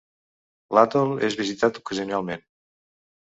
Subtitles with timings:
[0.77, 2.43] L'atol és visitat ocasionalment.